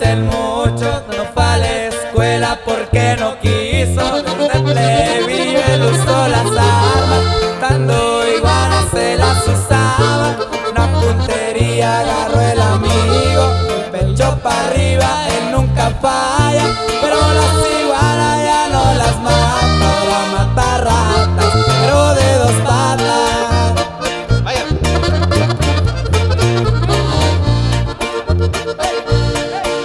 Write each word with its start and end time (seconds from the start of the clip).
El 0.00 0.22
mucho 0.22 1.02
no 1.16 1.24
fue 1.32 1.42
a 1.42 1.56
la 1.56 1.86
escuela 1.86 2.58
porque 2.64 3.16
no 3.18 3.38
quiso. 3.38 4.22
Desde 4.22 4.60
plebe 4.60 5.74
él 5.74 5.82
usó 5.82 6.28
las 6.28 6.46
armas, 6.46 7.60
dando 7.60 8.28
iguanas 8.36 8.86
se 8.92 9.16
las 9.16 9.46
usaba. 9.46 10.36
Una 10.70 10.92
puntería 11.00 12.00
agarró 12.00 12.40
el 12.40 12.60
amigo, 12.60 13.52
pecho 13.92 14.38
para 14.42 14.66
arriba, 14.68 15.26
él 15.28 15.52
nunca 15.52 15.90
para. 16.00 16.33